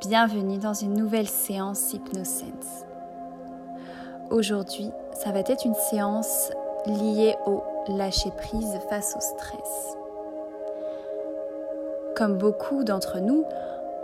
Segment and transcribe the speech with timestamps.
[0.00, 2.84] bienvenue dans une nouvelle séance HypnoSense.
[4.30, 6.50] Aujourd'hui, ça va être une séance
[6.86, 9.96] liée au lâcher prise face au stress.
[12.16, 13.44] Comme beaucoup d'entre nous,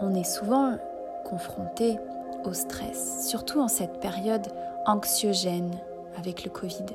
[0.01, 0.77] on est souvent
[1.25, 1.99] confronté
[2.45, 4.47] au stress, surtout en cette période
[4.87, 5.73] anxiogène
[6.19, 6.87] avec le Covid.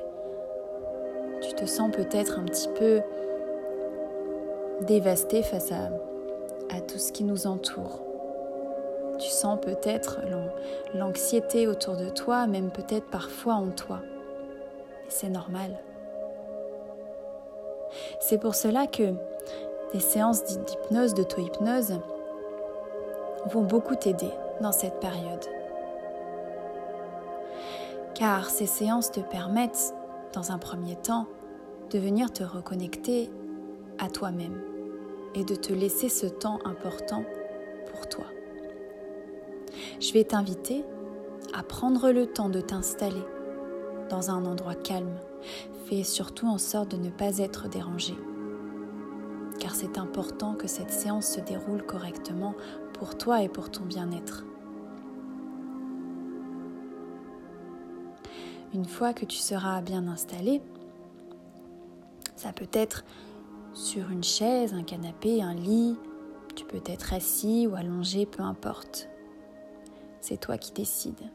[1.42, 3.02] Tu te sens peut-être un petit peu
[4.86, 5.90] dévasté face à,
[6.74, 8.05] à tout ce qui nous entoure.
[9.18, 10.20] Tu sens peut-être
[10.94, 14.00] l'anxiété autour de toi, même peut-être parfois en toi.
[15.06, 15.70] Et c'est normal.
[18.20, 19.14] C'est pour cela que
[19.92, 22.00] des séances d'hypnose, d'auto-hypnose,
[23.46, 24.30] vont beaucoup t'aider
[24.60, 25.44] dans cette période.
[28.14, 29.94] Car ces séances te permettent,
[30.32, 31.26] dans un premier temps,
[31.90, 33.30] de venir te reconnecter
[33.98, 34.60] à toi-même
[35.34, 37.24] et de te laisser ce temps important
[37.90, 38.24] pour toi.
[39.98, 40.84] Je vais t'inviter
[41.54, 43.22] à prendre le temps de t'installer
[44.10, 45.16] dans un endroit calme.
[45.86, 48.14] Fais surtout en sorte de ne pas être dérangé.
[49.58, 52.54] Car c'est important que cette séance se déroule correctement
[52.92, 54.44] pour toi et pour ton bien-être.
[58.74, 60.60] Une fois que tu seras bien installé,
[62.34, 63.04] ça peut être
[63.72, 65.96] sur une chaise, un canapé, un lit,
[66.54, 69.08] tu peux être assis ou allongé, peu importe.
[70.28, 71.30] C'est toi qui décides.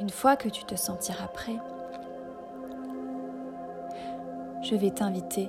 [0.00, 1.58] Une fois que tu te sentiras prêt,
[4.62, 5.48] je vais t'inviter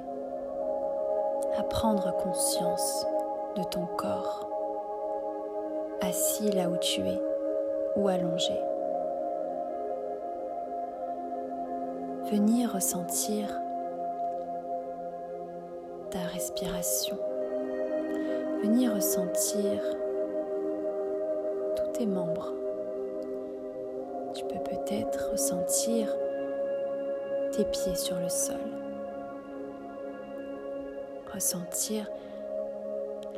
[1.57, 3.07] à prendre conscience
[3.55, 4.47] de ton corps,
[6.01, 7.19] assis là où tu es
[7.95, 8.61] ou allongé.
[12.29, 13.59] Venir ressentir
[16.11, 17.17] ta respiration.
[18.61, 19.81] Venir ressentir
[21.77, 22.51] tous tes membres.
[24.33, 26.13] Tu peux peut-être ressentir
[27.53, 28.59] tes pieds sur le sol.
[31.33, 32.05] Ressentir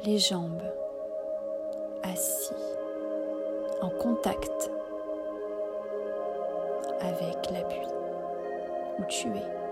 [0.04, 0.64] les jambes
[2.02, 2.56] assis
[3.82, 4.72] en contact
[7.02, 7.88] avec l'appui
[8.98, 9.63] où tu es.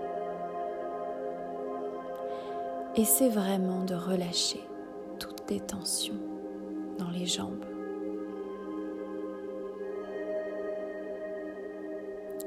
[2.94, 4.60] Essaie vraiment de relâcher
[5.18, 6.20] toutes tes tensions
[6.98, 7.64] dans les jambes.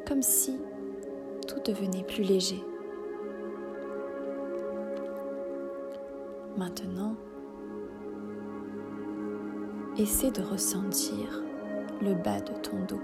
[0.08, 0.60] Comme si
[1.48, 2.64] tout devenait plus léger.
[6.56, 7.16] Maintenant,
[9.98, 11.42] essaie de ressentir
[12.04, 13.02] le bas de ton dos.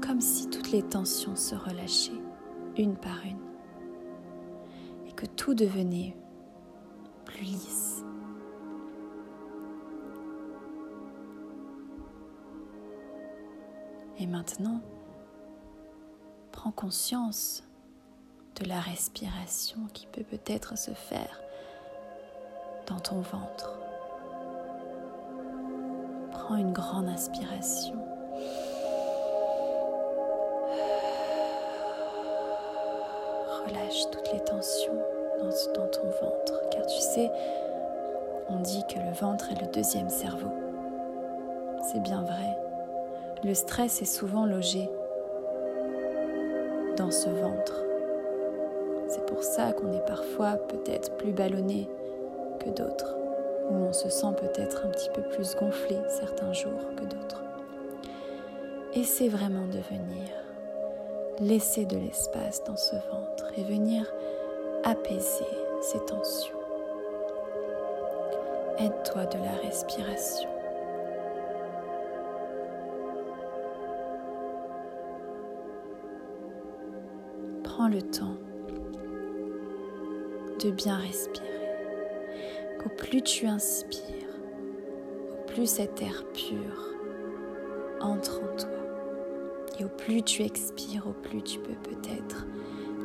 [0.00, 2.22] Comme si toutes les tensions se relâchaient
[2.78, 3.43] une par une
[5.16, 6.16] que tout devenait
[7.24, 8.04] plus lisse.
[14.18, 14.80] Et maintenant,
[16.52, 17.64] prends conscience
[18.56, 21.40] de la respiration qui peut peut-être se faire
[22.86, 23.78] dans ton ventre.
[26.30, 28.13] Prends une grande inspiration.
[33.66, 34.98] Relâche toutes les tensions
[35.40, 37.30] dans, ton ventre, car tu sais,
[38.48, 40.50] on dit que le ventre est le deuxième cerveau.
[41.82, 42.56] C'est bien vrai.
[43.44, 44.88] Le stress est souvent logé
[46.96, 47.84] dans ce ventre.
[49.08, 51.88] C'est pour ça qu'on est parfois peut-être plus ballonné
[52.60, 53.16] que d'autres,
[53.70, 57.44] ou on se sent peut-être un petit peu plus gonflé certains jours que d'autres.
[58.94, 60.43] Essaie vraiment de venir
[61.40, 64.06] laisser de l'espace dans ce ventre et venir
[64.84, 65.44] apaiser
[65.80, 66.58] ces tensions.
[68.78, 70.48] Aide-toi de la respiration.
[77.62, 78.36] Prends le temps
[80.60, 81.44] de bien respirer.
[82.78, 84.00] Qu'au plus tu inspires,
[85.32, 86.94] au plus cet air pur
[88.00, 88.83] entre en toi.
[89.78, 92.46] Et au plus tu expires, au plus tu peux peut-être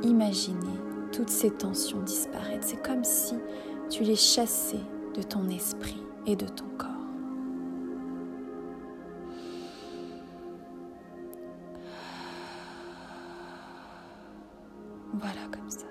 [0.03, 0.77] imaginer
[1.11, 2.65] toutes ces tensions disparaître.
[2.65, 3.35] C'est comme si
[3.89, 4.79] tu les chassais
[5.15, 6.89] de ton esprit et de ton corps.
[15.13, 15.87] Voilà comme ça.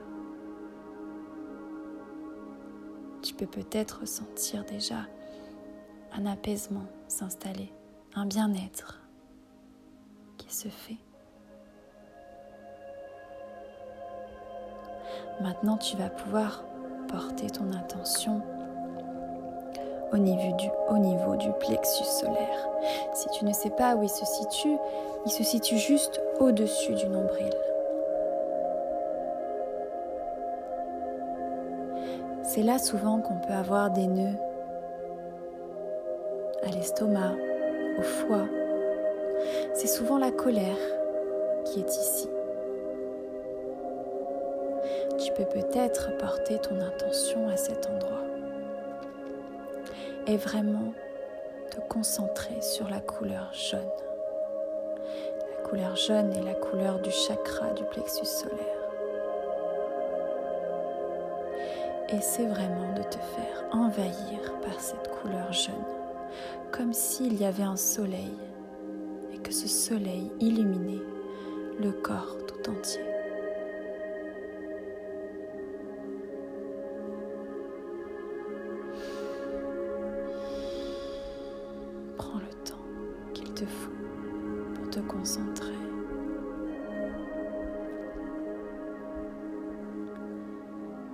[3.23, 5.07] Tu peux peut-être ressentir déjà
[6.13, 7.73] un apaisement s'installer,
[8.15, 9.08] un bien-être
[10.49, 10.97] se fait.
[15.41, 16.65] Maintenant, tu vas pouvoir
[17.09, 18.43] porter ton intention
[20.12, 22.69] au niveau, du, au niveau du plexus solaire.
[23.15, 24.77] Si tu ne sais pas où il se situe,
[25.27, 27.53] il se situe juste au-dessus du nombril.
[32.43, 34.39] C'est là souvent qu'on peut avoir des nœuds
[36.65, 37.35] à l'estomac,
[37.99, 38.47] au foie.
[39.79, 40.77] C'est souvent la colère
[41.65, 42.29] qui est ici.
[45.21, 48.25] Tu peux peut-être porter ton intention à cet endroit
[50.27, 50.93] et vraiment
[51.71, 53.79] te concentrer sur la couleur jaune.
[55.49, 58.59] La couleur jaune est la couleur du chakra du plexus solaire.
[62.09, 65.75] Essaie vraiment de te faire envahir par cette couleur jaune,
[66.73, 68.35] comme s'il y avait un soleil
[69.50, 71.03] ce soleil illuminait
[71.81, 73.00] le corps tout entier.
[82.17, 82.85] Prends le temps
[83.33, 83.91] qu'il te faut
[84.75, 85.73] pour te concentrer.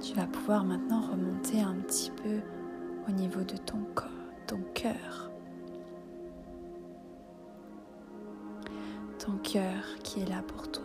[0.01, 2.41] Tu vas pouvoir maintenant remonter un petit peu
[3.09, 4.09] au niveau de ton corps,
[4.47, 5.34] ton cœur.
[9.25, 10.85] Ton cœur qui est là pour toi.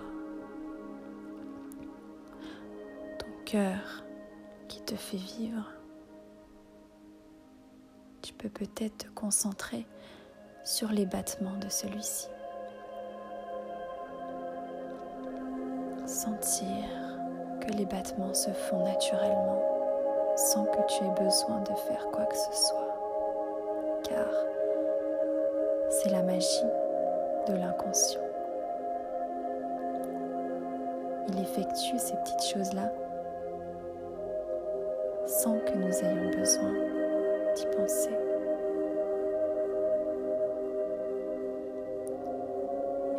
[3.17, 4.05] Ton cœur
[4.69, 5.69] qui te fait vivre.
[8.21, 9.85] Tu peux peut-être te concentrer
[10.63, 12.29] sur les battements de celui-ci.
[16.05, 16.85] Sentir
[17.59, 19.61] que les battements se font naturellement
[20.37, 23.99] sans que tu aies besoin de faire quoi que ce soit.
[24.05, 24.29] Car
[25.89, 26.63] c'est la magie
[27.49, 28.28] de l'inconscient.
[31.31, 32.91] Il effectue ces petites choses-là
[35.27, 36.73] sans que nous ayons besoin
[37.55, 38.17] d'y penser.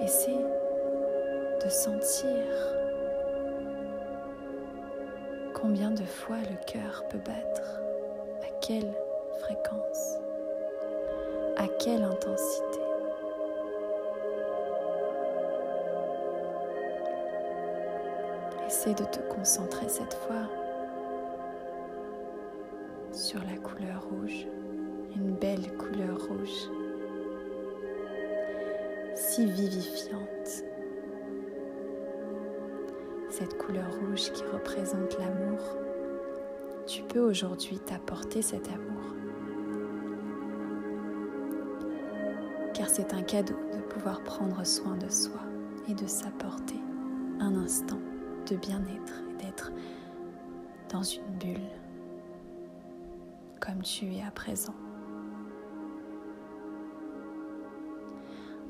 [0.01, 0.45] Essaie
[1.65, 2.31] de sentir
[5.55, 7.81] combien de fois le cœur peut battre,
[8.43, 8.93] à quelle
[9.39, 10.19] fréquence,
[11.57, 12.80] à quelle intensité.
[18.81, 20.49] Essaie de te concentrer cette fois
[23.13, 24.47] sur la couleur rouge,
[25.15, 26.71] une belle couleur rouge,
[29.15, 30.65] si vivifiante.
[33.29, 35.61] Cette couleur rouge qui représente l'amour,
[36.87, 39.15] tu peux aujourd'hui t'apporter cet amour.
[42.73, 45.43] Car c'est un cadeau de pouvoir prendre soin de soi
[45.87, 46.81] et de s'apporter
[47.41, 48.01] un instant
[48.49, 49.73] de bien-être et d'être
[50.89, 51.69] dans une bulle
[53.61, 54.75] comme tu es à présent.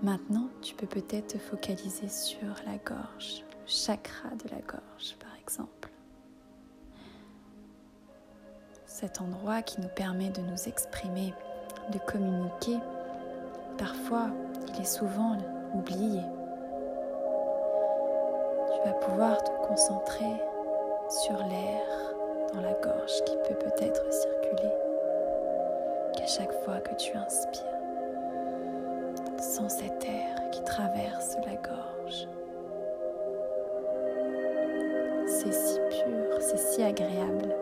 [0.02, 5.34] Maintenant, tu peux peut-être te focaliser sur la gorge, le chakra de la gorge par
[5.40, 5.90] exemple.
[8.86, 11.32] Cet endroit qui nous permet de nous exprimer,
[11.92, 12.78] de communiquer,
[13.78, 14.30] parfois
[14.68, 15.36] il est souvent
[15.74, 16.20] oublié.
[18.82, 20.32] Tu vas pouvoir te concentrer
[21.08, 22.14] sur l'air
[22.54, 24.72] dans la gorge qui peut peut-être circuler
[26.16, 27.60] qu'à chaque fois que tu inspires.
[29.38, 32.28] Sens cet air qui traverse la gorge.
[35.26, 37.54] C'est si pur, c'est si agréable.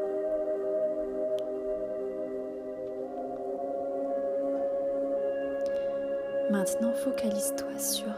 [6.51, 8.13] Maintenant, focalise-toi sur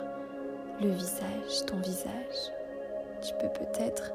[0.81, 2.60] le visage, ton visage.
[3.23, 4.13] Tu peux peut-être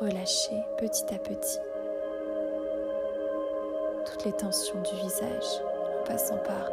[0.00, 1.58] relâcher petit à petit
[4.04, 5.62] toutes les tensions du visage
[6.00, 6.70] en passant par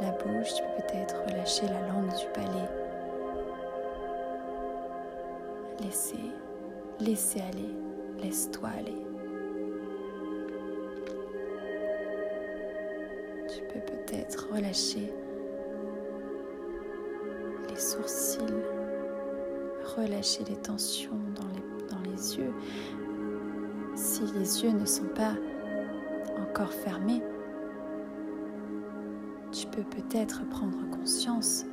[0.00, 0.54] la bouche.
[0.54, 2.68] Tu peux peut-être relâcher la langue du palais.
[5.80, 6.30] Laissez,
[7.00, 7.74] laissez aller,
[8.22, 9.02] laisse-toi aller.
[13.48, 15.12] Tu peux peut-être relâcher
[17.68, 18.38] les sourcils,
[19.96, 21.46] relâcher les tensions dans
[22.10, 22.52] les, yeux.
[23.94, 25.34] Si les yeux ne sont pas
[26.38, 27.22] encore fermés,
[29.52, 31.64] tu peux peut-être prendre conscience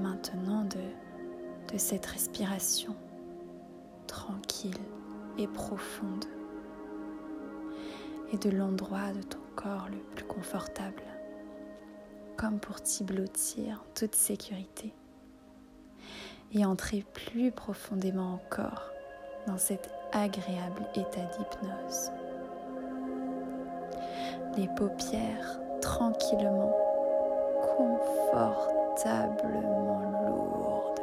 [0.00, 2.96] maintenant de cette respiration
[4.06, 4.78] tranquille
[5.38, 6.24] et profonde
[8.32, 11.02] et de l'endroit de ton corps le plus confortable,
[12.36, 14.94] comme pour t'y blottir en toute sécurité
[16.64, 18.92] entrer plus profondément encore
[19.46, 22.12] dans cet agréable état d'hypnose.
[24.56, 26.72] Les paupières tranquillement,
[27.76, 31.00] confortablement lourdes.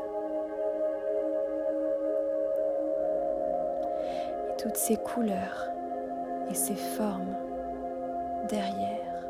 [4.49, 5.69] Et toutes ces couleurs
[6.49, 7.35] et ces formes
[8.49, 9.23] derrière,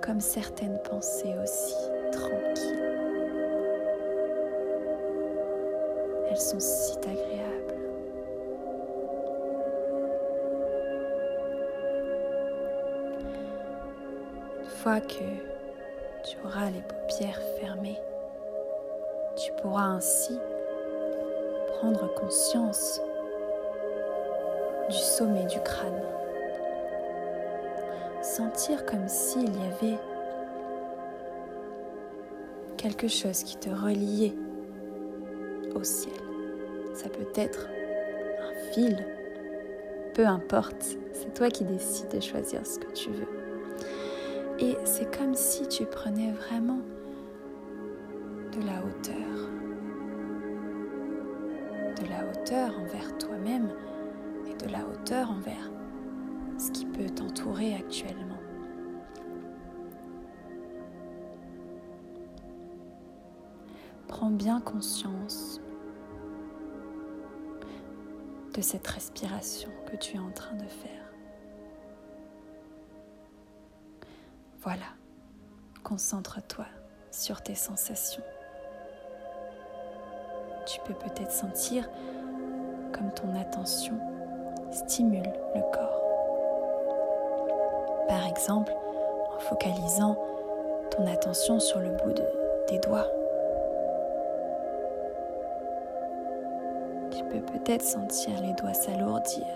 [0.00, 1.74] comme certaines pensées aussi
[2.12, 2.85] tranquilles.
[6.38, 7.74] Sont si agréables.
[14.60, 15.24] Une fois que
[16.24, 17.98] tu auras les paupières fermées,
[19.34, 20.38] tu pourras ainsi
[21.78, 23.00] prendre conscience
[24.90, 26.02] du sommet du crâne.
[28.20, 29.98] Sentir comme s'il y avait
[32.76, 34.34] quelque chose qui te reliait
[35.74, 36.25] au ciel.
[36.96, 37.68] Ça peut être
[38.40, 38.96] un fil,
[40.14, 43.28] peu importe, c'est toi qui décides de choisir ce que tu veux.
[44.58, 46.80] Et c'est comme si tu prenais vraiment
[48.50, 49.50] de la hauteur.
[52.00, 53.68] De la hauteur envers toi-même
[54.50, 55.70] et de la hauteur envers
[56.56, 58.40] ce qui peut t'entourer actuellement.
[64.08, 65.60] Prends bien conscience
[68.56, 70.90] de cette respiration que tu es en train de faire.
[74.62, 74.86] Voilà,
[75.84, 76.64] concentre-toi
[77.10, 78.22] sur tes sensations.
[80.64, 81.88] Tu peux peut-être sentir
[82.92, 84.00] comme ton attention
[84.72, 86.02] stimule le corps.
[88.08, 88.72] Par exemple,
[89.34, 90.18] en focalisant
[90.90, 92.14] ton attention sur le bout
[92.68, 93.10] des doigts
[97.34, 99.46] peut-être sentir les doigts s'alourdir,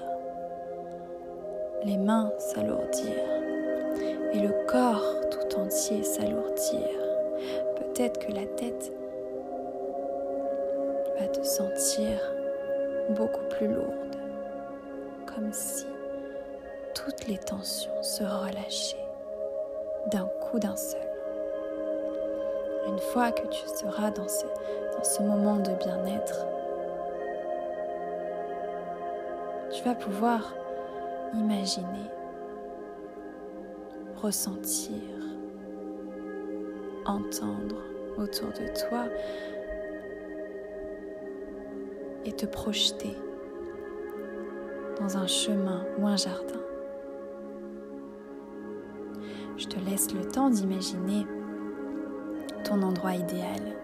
[1.85, 3.15] les mains s'alourdir
[4.33, 6.89] et le corps tout entier s'alourdir.
[7.77, 8.93] Peut-être que la tête
[11.19, 12.19] va te sentir
[13.11, 14.17] beaucoup plus lourde,
[15.27, 15.87] comme si
[16.95, 18.97] toutes les tensions se relâchaient
[20.11, 21.01] d'un coup d'un seul.
[22.89, 24.45] Une fois que tu seras dans ce,
[24.97, 26.47] dans ce moment de bien-être,
[29.81, 30.55] tu vas pouvoir
[31.33, 32.11] imaginer,
[34.17, 35.01] ressentir,
[37.07, 37.77] entendre
[38.19, 39.05] autour de toi
[42.27, 43.17] et te projeter
[44.99, 46.61] dans un chemin ou un jardin.
[49.57, 51.27] Je te laisse le temps d'imaginer
[52.65, 53.79] ton endroit idéal.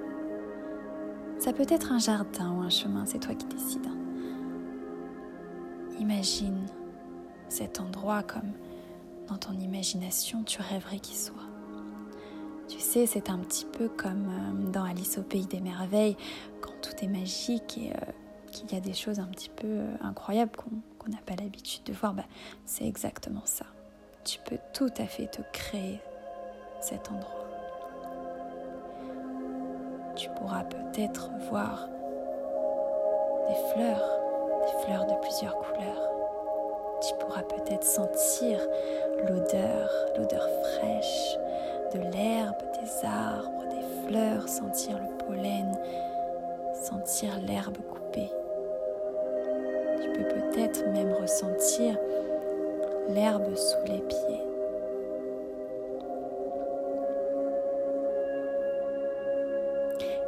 [1.38, 4.05] Ça peut être un jardin ou un chemin, c'est toi qui décides.
[5.98, 6.66] Imagine
[7.48, 8.52] cet endroit comme
[9.28, 11.34] dans ton imagination tu rêverais qu'il soit.
[12.68, 16.16] Tu sais, c'est un petit peu comme euh, dans Alice au pays des merveilles,
[16.60, 18.12] quand tout est magique et euh,
[18.50, 21.92] qu'il y a des choses un petit peu euh, incroyables qu'on n'a pas l'habitude de
[21.92, 22.12] voir.
[22.12, 22.24] Bah,
[22.64, 23.66] c'est exactement ça.
[24.24, 26.00] Tu peux tout à fait te créer
[26.80, 27.46] cet endroit.
[30.16, 31.88] Tu pourras peut-être voir
[33.48, 34.15] des fleurs
[34.86, 36.10] de plusieurs couleurs.
[37.00, 38.60] Tu pourras peut-être sentir
[39.28, 41.36] l'odeur, l'odeur fraîche
[41.92, 45.72] de l'herbe, des arbres, des fleurs, sentir le pollen,
[46.74, 48.30] sentir l'herbe coupée.
[50.00, 51.98] Tu peux peut-être même ressentir
[53.08, 54.42] l'herbe sous les pieds.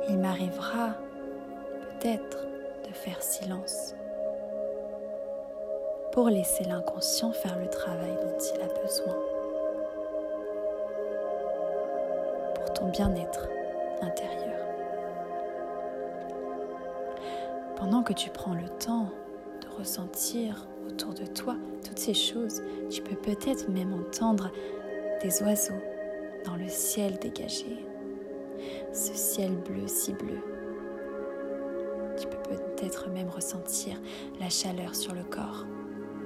[0.09, 0.97] Il m'arrivera
[2.01, 2.47] peut-être
[2.89, 3.95] de faire silence
[6.19, 9.15] pour laisser l'inconscient faire le travail dont il a besoin.
[12.57, 13.49] Pour ton bien-être
[14.03, 14.59] intérieur.
[17.77, 19.11] Pendant que tu prends le temps
[19.61, 21.55] de ressentir autour de toi
[21.87, 24.51] toutes ces choses, tu peux peut-être même entendre
[25.23, 25.81] des oiseaux
[26.45, 27.87] dans le ciel dégagé.
[28.93, 30.41] Ce ciel bleu si bleu.
[32.21, 34.01] Tu peux peut-être même ressentir
[34.41, 35.65] la chaleur sur le corps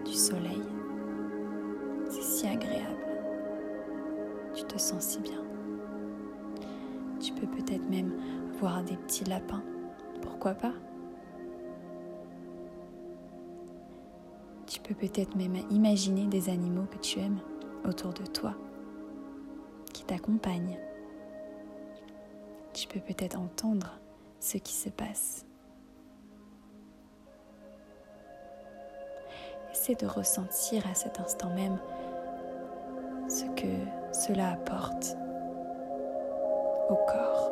[0.05, 0.63] du soleil.
[2.09, 3.07] C'est si agréable.
[4.55, 5.43] Tu te sens si bien.
[7.21, 8.13] Tu peux peut-être même
[8.59, 9.63] voir des petits lapins.
[10.21, 10.75] Pourquoi pas?
[14.67, 17.41] Tu peux peut-être même imaginer des animaux que tu aimes
[17.85, 18.55] autour de toi,
[19.93, 20.79] qui t'accompagnent.
[22.73, 23.99] Tu peux peut-être entendre
[24.41, 25.45] ce qui se passe
[29.91, 31.77] de ressentir à cet instant même
[33.29, 33.67] ce que
[34.13, 35.17] cela apporte
[36.89, 37.51] au corps,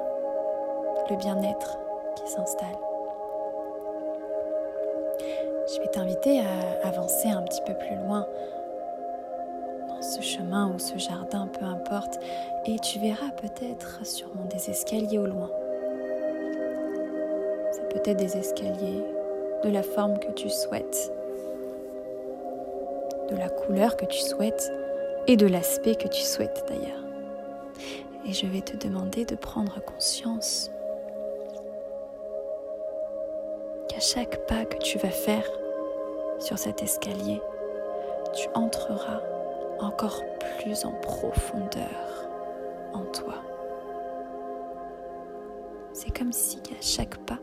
[1.10, 1.76] le bien-être
[2.14, 2.78] qui s'installe.
[5.74, 8.24] Je vais t'inviter à avancer un petit peu plus loin
[9.88, 12.20] dans ce chemin ou ce jardin, peu importe,
[12.66, 15.50] et tu verras peut-être sûrement des escaliers au loin.
[17.72, 19.04] C'est peut-être des escaliers
[19.64, 21.12] de la forme que tu souhaites,
[23.30, 24.72] de la couleur que tu souhaites
[25.26, 27.04] et de l'aspect que tu souhaites d'ailleurs.
[28.26, 30.70] Et je vais te demander de prendre conscience
[33.88, 35.48] qu'à chaque pas que tu vas faire
[36.38, 37.40] sur cet escalier,
[38.34, 39.20] tu entreras
[39.80, 40.22] encore
[40.58, 42.28] plus en profondeur
[42.92, 43.34] en toi.
[45.92, 47.38] C'est comme si à chaque pas,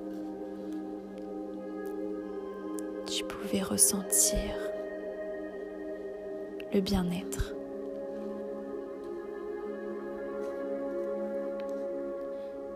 [3.06, 4.67] tu pouvais ressentir
[6.74, 7.54] le bien-être.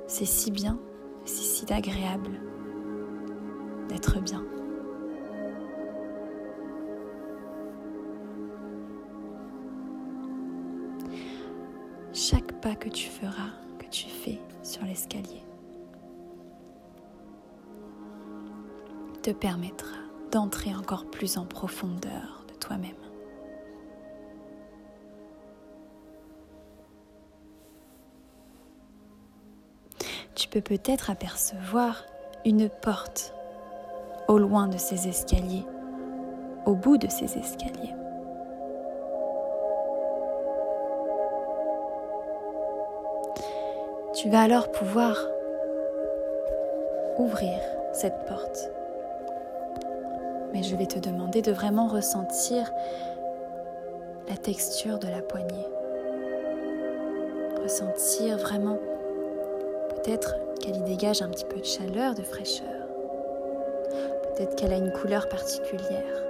[0.07, 0.79] C'est si bien,
[1.25, 2.39] c'est si agréable
[3.88, 4.43] d'être bien.
[12.13, 15.43] Chaque pas que tu feras, que tu fais sur l'escalier,
[19.21, 19.98] te permettra
[20.31, 23.00] d'entrer encore plus en profondeur de toi-même.
[30.60, 32.05] Peut-être apercevoir
[32.46, 33.34] une porte
[34.27, 35.65] au loin de ces escaliers,
[36.65, 37.96] au bout de ces escaliers.
[44.13, 45.17] Tu vas alors pouvoir
[47.17, 47.60] ouvrir
[47.93, 48.72] cette porte
[50.53, 52.71] mais je vais te demander de vraiment ressentir
[54.30, 55.67] la texture de la poignée.
[57.62, 58.78] Ressentir vraiment
[59.89, 62.67] peut-être qu'elle y dégage un petit peu de chaleur, de fraîcheur.
[64.24, 66.24] Peut-être qu'elle a une couleur particulière.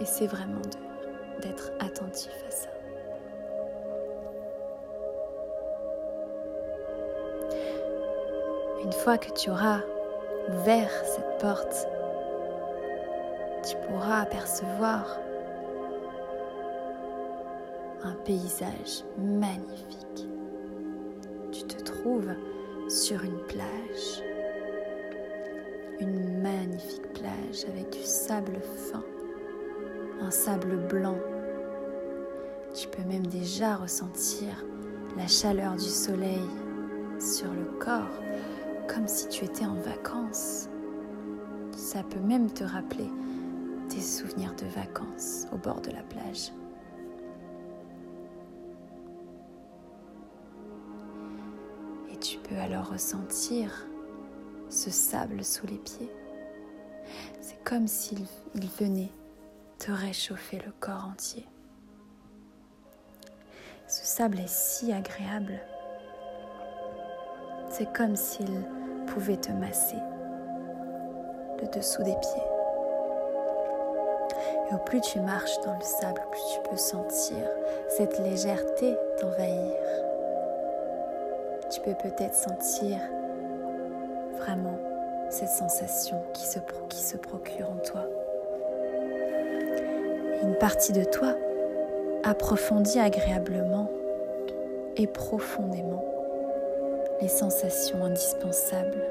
[0.00, 0.62] Et c'est vraiment
[1.42, 2.68] d'être attentif à ça.
[8.84, 9.80] Une fois que tu auras
[10.48, 11.88] ouvert cette porte,
[13.68, 15.18] tu pourras apercevoir
[18.04, 20.28] un paysage magnifique.
[21.50, 22.34] Tu te trouves
[22.88, 24.22] sur une plage,
[26.00, 29.04] une magnifique plage avec du sable fin,
[30.22, 31.18] un sable blanc.
[32.74, 34.64] Tu peux même déjà ressentir
[35.18, 36.48] la chaleur du soleil
[37.20, 38.22] sur le corps,
[38.88, 40.68] comme si tu étais en vacances.
[41.76, 43.10] Ça peut même te rappeler
[43.90, 46.52] tes souvenirs de vacances au bord de la plage.
[52.56, 53.86] Alors ressentir
[54.68, 56.10] ce sable sous les pieds.
[57.40, 58.24] C'est comme s'il
[58.78, 59.12] venait
[59.78, 61.46] te réchauffer le corps entier.
[63.86, 65.60] Ce sable est si agréable.
[67.70, 68.64] C'est comme s'il
[69.06, 69.96] pouvait te masser
[71.60, 72.42] le dessous des pieds.
[74.70, 77.48] Et au plus tu marches dans le sable, plus tu peux sentir
[77.88, 80.07] cette légèreté t'envahir.
[81.78, 82.98] Tu peux peut-être sentir
[84.36, 84.76] vraiment
[85.30, 88.04] cette sensation qui se, procure en toi.
[90.42, 91.36] une partie de toi
[92.24, 93.88] approfondit agréablement
[94.96, 96.04] et profondément
[97.20, 99.04] les sensations indispensables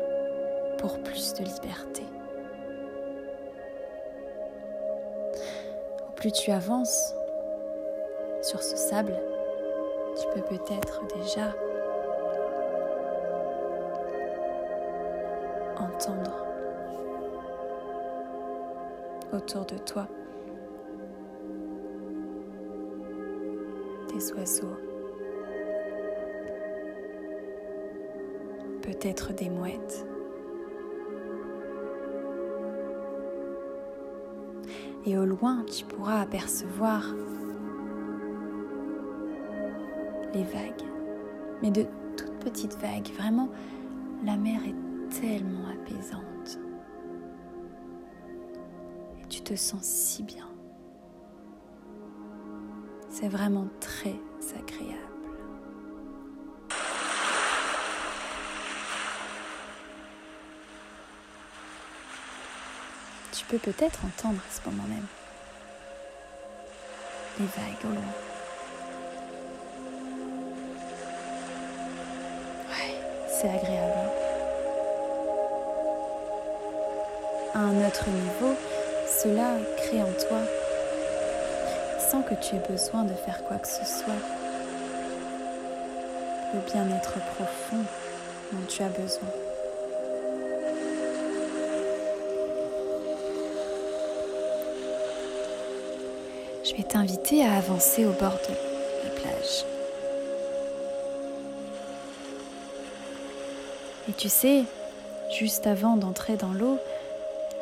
[0.77, 2.03] pour plus de liberté.
[6.17, 7.13] plus tu avances
[8.41, 9.13] sur ce sable,
[10.19, 11.53] tu peux peut-être déjà
[19.33, 20.07] autour de toi
[24.13, 24.77] des oiseaux,
[28.81, 30.05] peut-être des mouettes.
[35.07, 37.01] et au loin tu pourras apercevoir
[40.33, 40.83] les vagues,
[41.61, 41.85] mais de
[42.17, 43.07] toutes petites vagues.
[43.17, 43.49] Vraiment,
[44.25, 46.59] la mer est tellement apaisante.
[49.21, 50.47] Et tu te sens si bien.
[53.09, 54.15] C'est vraiment très
[54.55, 55.01] agréable.
[63.31, 65.05] Tu peux peut-être entendre à ce moment même
[67.39, 68.13] les vagues au loin.
[72.69, 72.95] Ouais,
[73.29, 74.06] c'est agréable.
[77.53, 78.55] À un autre niveau,
[79.07, 80.39] cela crée en toi,
[82.09, 84.13] sans que tu aies besoin de faire quoi que ce soit,
[86.53, 87.83] le bien-être profond
[88.51, 89.29] dont tu as besoin.
[96.63, 98.53] Je vais t'inviter à avancer au bord de
[99.03, 99.65] la plage.
[104.09, 104.63] Et tu sais,
[105.31, 106.77] juste avant d'entrer dans l'eau,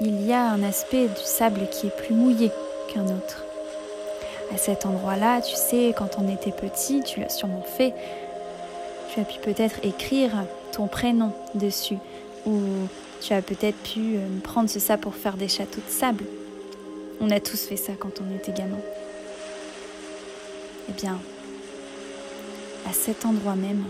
[0.02, 2.52] il y a un aspect du sable qui est plus mouillé
[2.94, 3.46] qu'un autre.
[4.54, 7.94] À cet endroit-là, tu sais, quand on était petit, tu l'as sûrement fait,
[9.14, 10.32] tu as pu peut-être écrire
[10.72, 11.98] ton prénom dessus,
[12.46, 12.60] ou
[13.22, 16.26] tu as peut-être pu euh, prendre ce sable pour faire des châteaux de sable.
[17.22, 18.78] On a tous fait ça quand on était gamin.
[20.90, 21.18] Eh bien,
[22.88, 23.84] à cet endroit même,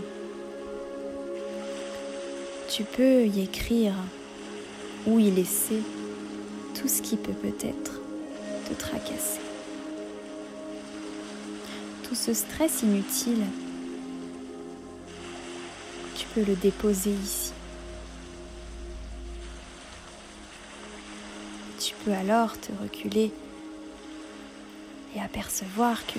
[2.68, 3.92] tu peux y écrire
[5.06, 5.82] ou y laisser
[6.80, 8.00] tout ce qui peut peut-être
[8.68, 9.40] te tracasser.
[12.02, 13.44] Tout ce stress inutile,
[16.16, 17.52] tu peux le déposer ici.
[21.78, 23.32] Tu peux alors te reculer
[25.14, 26.18] et apercevoir que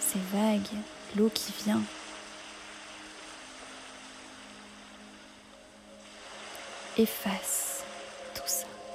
[0.00, 0.60] ces vagues,
[1.16, 1.82] l'eau qui vient,
[6.98, 7.71] efface.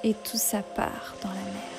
[0.03, 1.77] Et tout ça part dans la mer.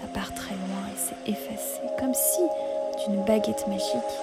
[0.00, 2.40] Ça part très loin et c'est effacé, comme si
[3.04, 4.14] d'une baguette magique,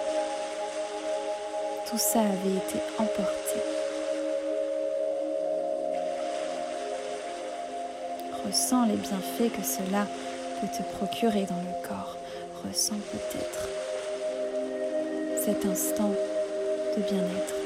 [1.90, 3.60] tout ça avait été emporté.
[8.46, 10.06] Ressens les bienfaits que cela
[10.60, 12.18] peut te procurer dans le corps.
[12.68, 13.70] Ressens peut-être
[15.44, 16.12] cet instant
[16.98, 17.65] de bien-être.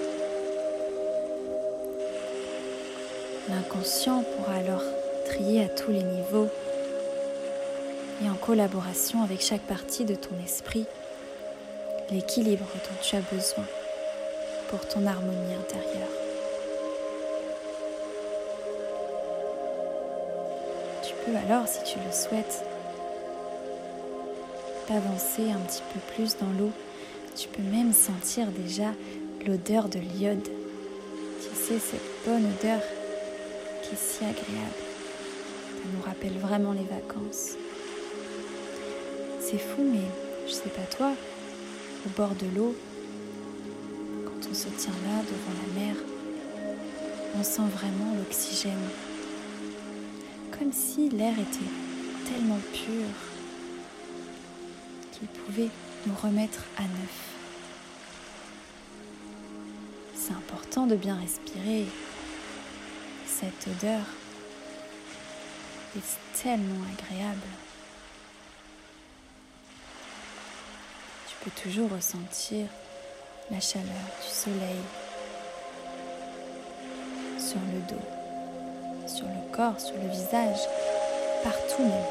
[3.49, 4.83] L'inconscient pourra alors
[5.25, 6.49] trier à tous les niveaux
[8.23, 10.85] et en collaboration avec chaque partie de ton esprit
[12.11, 13.65] l'équilibre dont tu as besoin
[14.69, 16.09] pour ton harmonie intérieure.
[21.03, 22.63] Tu peux alors, si tu le souhaites,
[24.87, 26.71] t'avancer un petit peu plus dans l'eau.
[27.35, 28.91] Tu peux même sentir déjà
[29.45, 30.43] l'odeur de l'iode.
[30.43, 32.79] Tu sais, cette bonne odeur
[33.95, 34.83] si agréable.
[35.75, 37.55] Ça nous rappelle vraiment les vacances.
[39.39, 40.05] C'est fou, mais
[40.47, 41.13] je sais pas toi,
[42.05, 42.75] au bord de l'eau,
[44.25, 45.95] quand on se tient là devant la mer,
[47.37, 48.73] on sent vraiment l'oxygène.
[50.57, 53.05] Comme si l'air était tellement pur
[55.11, 55.69] qu'il pouvait
[56.05, 57.29] nous remettre à neuf.
[60.15, 61.85] C'est important de bien respirer
[63.39, 64.01] cette odeur
[65.95, 67.47] est tellement agréable.
[71.27, 72.67] Tu peux toujours ressentir
[73.49, 73.85] la chaleur
[74.21, 74.81] du soleil
[77.37, 80.59] sur le dos, sur le corps, sur le visage,
[81.41, 82.05] partout même.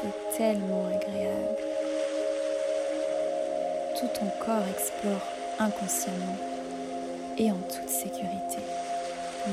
[0.00, 1.62] C'est tellement agréable.
[4.00, 5.22] Tout ton corps explore
[5.58, 6.51] inconsciemment
[7.38, 8.58] et en toute sécurité.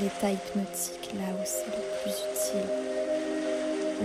[0.01, 2.69] L'état hypnotique là où c'est le plus utile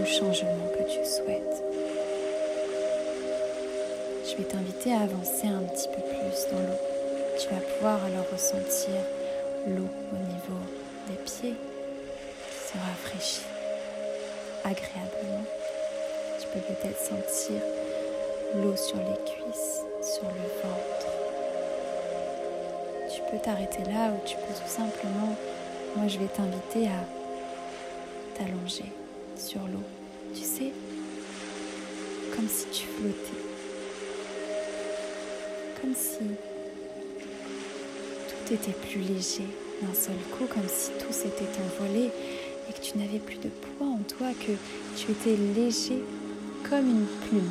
[0.01, 1.63] au changement que tu souhaites.
[4.27, 6.81] Je vais t'inviter à avancer un petit peu plus dans l'eau.
[7.39, 8.95] Tu vas pouvoir alors ressentir
[9.67, 10.61] l'eau au niveau
[11.09, 13.47] des pieds qui se rafraîchit
[14.65, 15.45] agréablement.
[16.41, 17.61] Tu peux peut-être sentir
[18.57, 21.14] l'eau sur les cuisses, sur le ventre
[23.43, 25.37] t'arrêter là ou tu peux tout simplement,
[25.97, 27.05] moi je vais t'inviter à
[28.39, 28.93] t'allonger
[29.37, 29.83] sur l'eau.
[30.35, 30.73] Tu sais,
[32.35, 33.43] comme si tu flottais.
[35.81, 36.19] Comme si
[38.29, 39.47] tout était plus léger
[39.83, 42.11] d'un seul coup, comme si tout s'était envolé
[42.69, 44.53] et que tu n'avais plus de poids en toi, que
[44.97, 46.03] tu étais léger
[46.69, 47.51] comme une plume.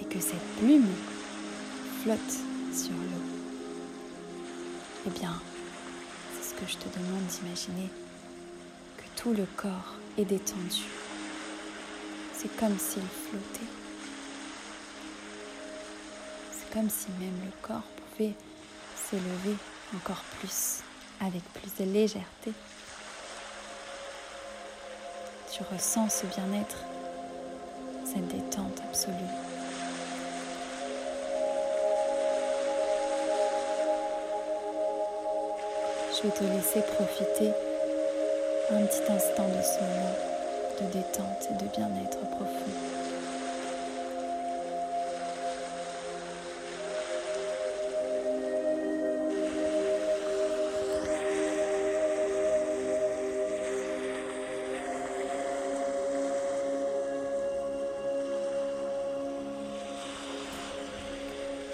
[0.00, 0.86] Et que cette plume
[2.04, 2.18] flotte
[2.74, 3.24] sur l'eau.
[5.06, 5.40] Eh bien,
[6.34, 7.88] c'est ce que je te demande d'imaginer,
[8.98, 10.82] que tout le corps est détendu.
[12.34, 13.70] C'est comme s'il flottait.
[16.52, 18.34] C'est comme si même le corps pouvait
[19.08, 19.56] s'élever
[19.96, 20.80] encore plus,
[21.20, 22.52] avec plus de légèreté.
[25.50, 26.76] tu ressens ce bien-être,
[36.30, 37.52] te laisser profiter
[38.70, 40.16] un petit instant de ce moment
[40.80, 42.50] de détente et de bien-être profond.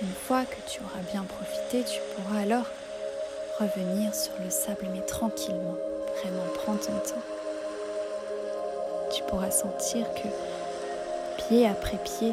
[0.03, 2.67] Une fois que tu auras bien profité, tu pourras alors
[3.61, 5.77] revenir sur le sable, mais tranquillement.
[6.23, 7.23] Vraiment, prends ton temps.
[9.13, 10.29] Tu pourras sentir que
[11.43, 12.33] pied après pied,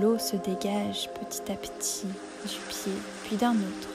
[0.00, 2.06] l'eau se dégage petit à petit
[2.44, 2.92] du pied,
[3.24, 3.88] puis d'un autre,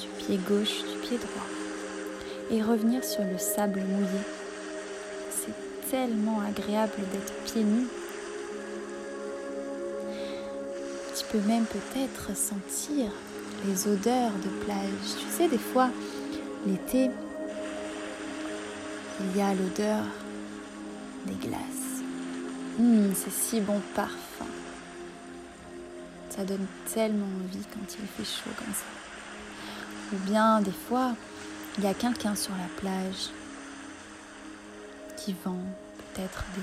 [0.00, 1.46] du pied gauche, du pied droit,
[2.50, 4.20] et revenir sur le sable mouillé.
[5.30, 7.88] C'est tellement agréable d'être pieds nus.
[11.16, 13.12] Tu peux même peut-être sentir
[13.66, 15.16] les odeurs de plage.
[15.18, 15.90] Tu sais, des fois,
[16.66, 17.10] l'été,
[19.20, 20.04] il y a l'odeur
[21.26, 22.02] des glaces.
[22.78, 24.46] Hum, c'est si bon parfum.
[26.30, 30.12] Ça donne tellement envie quand il fait chaud comme ça.
[30.12, 31.12] Ou bien, des fois,
[31.78, 33.30] il y a quelqu'un sur la plage
[35.16, 35.60] qui vend
[35.96, 36.62] peut-être des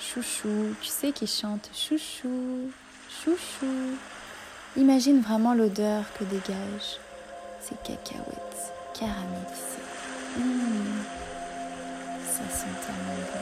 [0.00, 2.70] chouchous, tu sais, qui chante chouchou,
[3.22, 3.96] chouchou.
[4.76, 7.00] Imagine vraiment l'odeur que dégagent
[7.60, 9.82] ces cacahuètes caramélisées.
[10.38, 11.02] Mmh.
[12.24, 13.40] Ça sent tellement bon.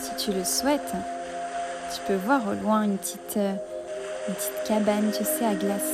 [0.00, 0.80] Si tu le souhaites,
[1.94, 3.52] tu peux voir au loin une petite, euh,
[4.28, 5.92] une petite cabane, tu sais, à glace.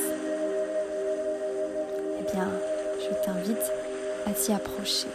[2.20, 2.48] Eh bien,
[3.10, 3.72] je t'invite
[4.26, 5.08] à t'y approcher.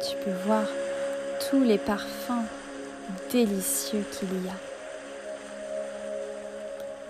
[0.00, 0.64] Tu peux voir
[1.50, 2.44] tous les parfums
[3.30, 4.58] délicieux qu'il y a.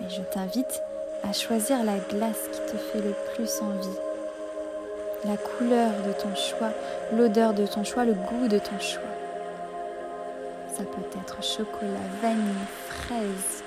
[0.05, 0.81] Et je t'invite
[1.23, 3.99] à choisir la glace qui te fait le plus envie.
[5.25, 6.71] La couleur de ton choix,
[7.13, 9.01] l'odeur de ton choix, le goût de ton choix.
[10.75, 13.63] Ça peut être chocolat, vanille, fraise,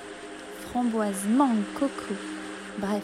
[0.67, 2.15] framboise, mangue, coco.
[2.79, 3.03] Bref,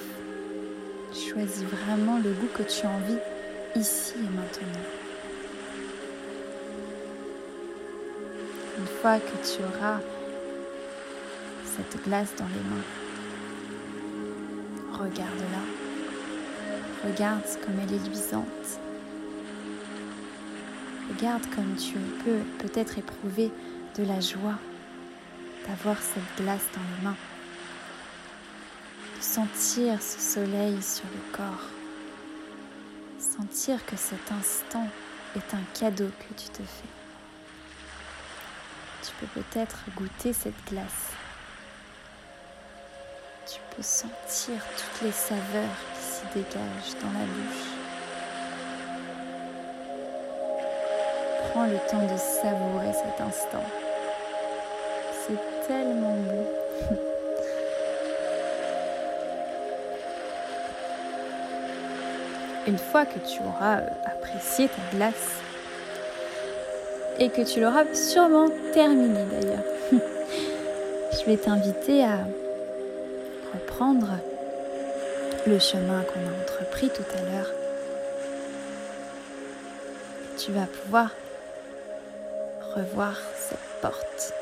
[1.11, 3.17] Choisis vraiment le goût que tu as envie
[3.75, 4.83] ici et maintenant.
[8.77, 10.01] Une fois que tu auras
[11.65, 12.85] cette glace dans les mains,
[14.91, 15.63] regarde-la.
[17.09, 18.79] Regarde comme elle est luisante.
[21.09, 23.51] Regarde comme tu peux peut-être éprouver
[23.97, 24.59] de la joie
[25.67, 27.17] d'avoir cette glace dans les mains
[29.33, 31.69] sentir ce soleil sur le corps,
[33.19, 34.87] sentir que cet instant
[35.35, 36.89] est un cadeau que tu te fais.
[39.03, 41.11] Tu peux peut-être goûter cette glace.
[43.45, 47.69] Tu peux sentir toutes les saveurs qui s'y dégagent dans la bouche.
[51.51, 53.65] Prends le temps de savourer cet instant.
[55.27, 56.99] C'est tellement beau.
[62.67, 65.39] une fois que tu auras euh, apprécié ta glace
[67.19, 69.63] et que tu l'auras sûrement terminée d'ailleurs,
[71.11, 72.19] je vais t'inviter à
[73.53, 74.07] reprendre
[75.47, 77.51] le chemin qu'on a entrepris tout à l'heure.
[80.37, 81.09] Tu vas pouvoir
[82.75, 84.33] revoir cette porte.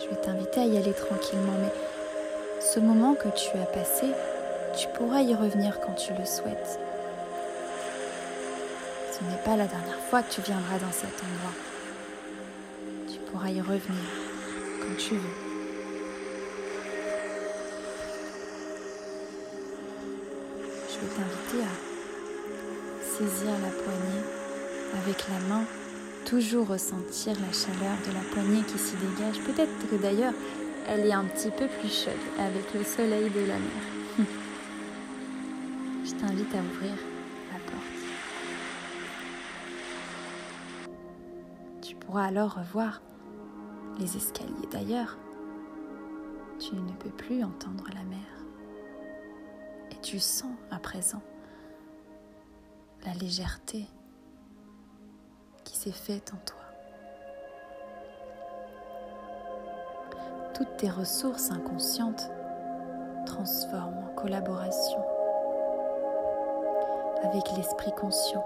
[0.00, 1.72] Je vais t'inviter à y aller tranquillement, mais
[2.60, 4.06] ce moment que tu as passé,
[4.76, 6.78] tu pourras y revenir quand tu le souhaites.
[9.10, 11.56] Ce n'est pas la dernière fois que tu viendras dans cet endroit.
[13.10, 14.04] Tu pourras y revenir
[14.80, 15.36] quand tu veux.
[20.90, 24.24] Je vais t'inviter à saisir la poignée
[25.02, 25.64] avec la main,
[26.26, 29.40] toujours ressentir la chaleur de la poignée qui s'y dégage.
[29.46, 30.34] Peut-être que d'ailleurs,
[30.86, 34.26] elle est un petit peu plus chaude avec le soleil de la mer
[36.18, 36.94] t'invite à ouvrir
[37.52, 37.82] la porte.
[41.82, 43.00] Tu pourras alors revoir
[43.98, 45.16] les escaliers d'ailleurs.
[46.58, 48.18] Tu ne peux plus entendre la mer.
[49.90, 51.22] Et tu sens à présent
[53.04, 53.86] la légèreté
[55.64, 56.56] qui s'est faite en toi.
[60.54, 62.30] Toutes tes ressources inconscientes
[63.26, 65.05] transforment en collaboration
[67.22, 68.44] avec l'esprit conscient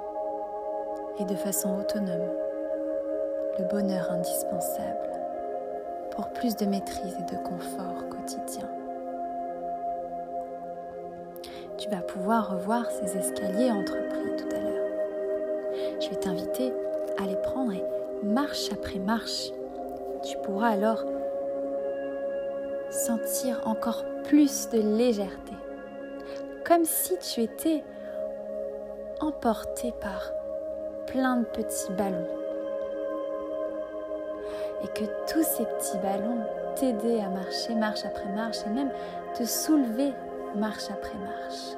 [1.19, 2.31] et de façon autonome
[3.59, 5.11] le bonheur indispensable
[6.13, 8.69] pour plus de maîtrise et de confort quotidien.
[11.79, 14.89] Tu vas pouvoir revoir ces escaliers entrepris tout à l'heure.
[16.01, 16.73] Je vais t'inviter
[17.19, 17.85] à les prendre et
[18.23, 19.51] marche après marche,
[20.23, 21.05] tu pourras alors
[22.91, 25.55] sentir encore plus de légèreté,
[26.67, 27.85] comme si tu étais
[29.21, 30.33] emporté par
[31.07, 32.29] plein de petits ballons
[34.83, 36.43] et que tous ces petits ballons
[36.77, 38.91] t'aidaient à marcher marche après marche et même
[39.37, 40.13] te soulever
[40.57, 41.77] marche après marche.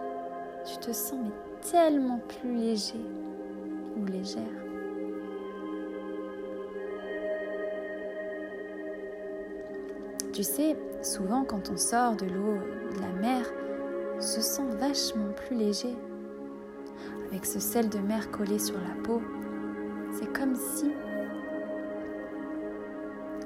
[0.64, 1.26] Tu te sens
[1.70, 3.04] tellement plus léger
[3.96, 4.42] ou légère.
[10.32, 12.56] Tu sais, souvent quand on sort de l'eau
[12.94, 13.44] de la mer,
[14.16, 15.94] on se sent vachement plus léger.
[17.28, 19.22] Avec ce sel de mer collé sur la peau,
[20.12, 20.92] c'est comme si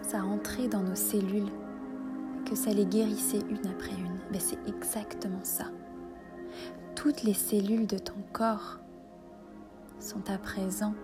[0.03, 1.51] ça rentrait dans nos cellules,
[2.49, 4.19] que ça les guérissait une après une.
[4.31, 5.67] Mais c'est exactement ça.
[6.95, 8.79] Toutes les cellules de ton corps
[9.99, 10.95] sont à présent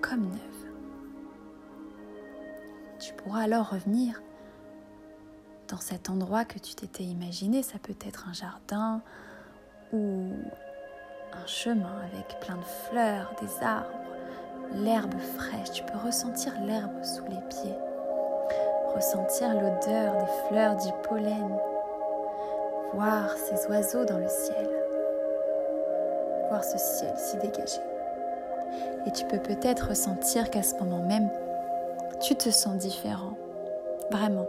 [0.00, 0.64] comme neuves.
[2.98, 4.22] Tu pourras alors revenir
[5.68, 7.62] dans cet endroit que tu t'étais imaginé.
[7.62, 9.02] Ça peut être un jardin
[9.94, 10.26] ou
[11.32, 13.86] un chemin avec plein de fleurs, des arbres,
[14.74, 15.70] l'herbe fraîche.
[15.72, 17.78] Tu peux ressentir l'herbe sous les pieds,
[18.94, 21.58] ressentir l'odeur des fleurs, du pollen,
[22.94, 24.68] voir ces oiseaux dans le ciel,
[26.48, 27.80] voir ce ciel si dégagé.
[29.06, 31.30] Et tu peux peut-être ressentir qu'à ce moment même,
[32.20, 33.34] tu te sens différent,
[34.10, 34.46] vraiment.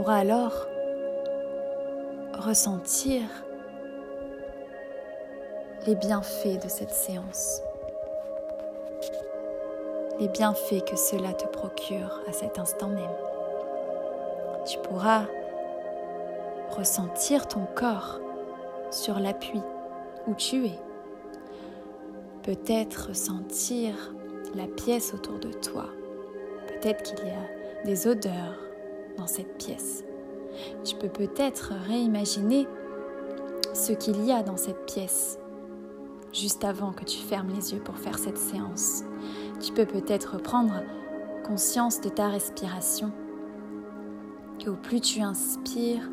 [0.00, 0.66] Tu pourras alors
[2.38, 3.20] ressentir
[5.86, 7.60] les bienfaits de cette séance,
[10.18, 13.10] les bienfaits que cela te procure à cet instant même.
[14.64, 15.24] Tu pourras
[16.70, 18.20] ressentir ton corps
[18.90, 19.60] sur l'appui
[20.26, 20.78] où tu es.
[22.42, 24.14] Peut-être sentir
[24.54, 25.84] la pièce autour de toi.
[26.68, 28.69] Peut-être qu'il y a des odeurs
[29.20, 30.02] dans cette pièce.
[30.84, 32.66] Tu peux peut-être réimaginer
[33.74, 35.38] ce qu'il y a dans cette pièce
[36.32, 39.02] juste avant que tu fermes les yeux pour faire cette séance.
[39.60, 40.82] Tu peux peut-être prendre
[41.44, 43.12] conscience de ta respiration.
[44.60, 46.08] Et au plus tu inspires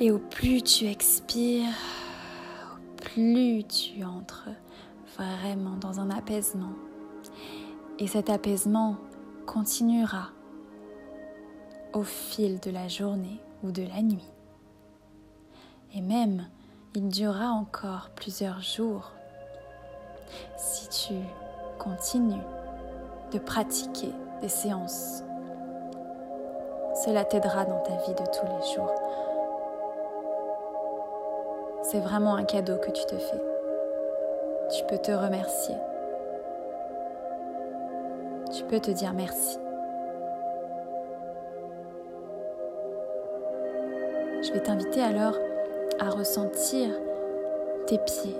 [0.00, 1.74] et au plus tu expires,
[2.74, 4.48] au plus tu entres
[5.16, 6.72] vraiment dans un apaisement.
[7.98, 8.96] Et cet apaisement
[9.46, 10.30] continuera
[11.96, 14.30] au fil de la journée ou de la nuit.
[15.94, 16.46] Et même,
[16.94, 19.12] il durera encore plusieurs jours
[20.58, 21.14] si tu
[21.78, 22.44] continues
[23.32, 25.22] de pratiquer des séances.
[27.02, 28.94] Cela t'aidera dans ta vie de tous les jours.
[31.82, 33.42] C'est vraiment un cadeau que tu te fais.
[34.76, 35.76] Tu peux te remercier.
[38.52, 39.58] Tu peux te dire merci.
[44.46, 45.34] Je vais t'inviter alors
[45.98, 46.88] à ressentir
[47.88, 48.36] tes pieds,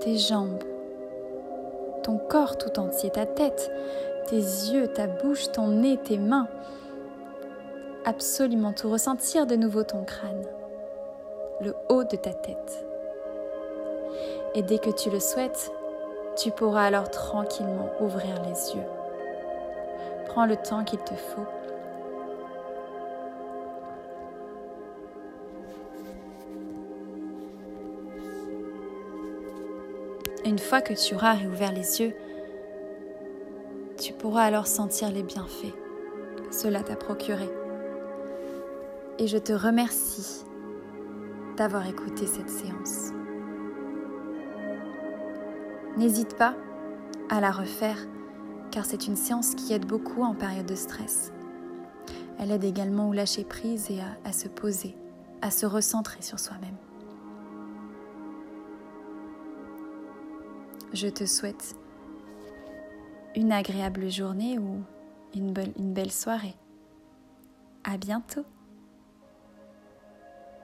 [0.00, 0.64] tes jambes,
[2.02, 3.70] ton corps tout entier, ta tête,
[4.26, 6.48] tes yeux, ta bouche, ton nez, tes mains.
[8.06, 8.88] Absolument tout.
[8.88, 10.46] Ressentir de nouveau ton crâne,
[11.60, 12.86] le haut de ta tête.
[14.54, 15.70] Et dès que tu le souhaites,
[16.36, 18.88] tu pourras alors tranquillement ouvrir les yeux.
[20.24, 21.46] Prends le temps qu'il te faut
[30.50, 32.12] Une fois que tu auras réouvert les yeux,
[33.96, 35.76] tu pourras alors sentir les bienfaits
[36.48, 37.48] que cela t'a procuré.
[39.20, 40.44] Et je te remercie
[41.56, 43.12] d'avoir écouté cette séance.
[45.96, 46.56] N'hésite pas
[47.28, 47.98] à la refaire
[48.72, 51.32] car c'est une séance qui aide beaucoup en période de stress.
[52.40, 54.96] Elle aide également au lâcher prise et à, à se poser,
[55.42, 56.89] à se recentrer sur soi-même.
[60.92, 61.76] Je te souhaite
[63.36, 64.82] une agréable journée ou
[65.36, 66.56] une, belle, soirée.
[67.84, 68.44] À bientôt!